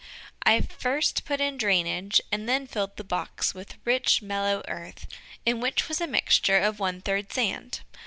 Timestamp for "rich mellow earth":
3.85-5.05